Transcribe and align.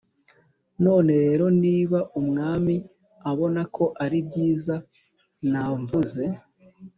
None 0.83 1.11
rero 1.25 1.45
niba 1.63 1.99
umwami 2.19 2.75
abona 3.29 3.61
ko 3.75 3.83
ari 4.03 4.17
byiza 4.27 4.75
namvuze 5.51 6.23